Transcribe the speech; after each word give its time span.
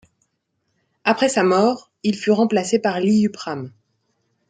Après 1.03 1.29
sa 1.29 1.43
mort, 1.43 1.91
il 2.01 2.15
fut 2.17 2.31
remplacé 2.31 2.79
par 2.79 2.99
Liupram. 2.99 3.71